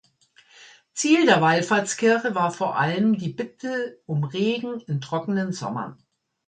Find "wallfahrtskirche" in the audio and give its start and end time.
1.41-2.33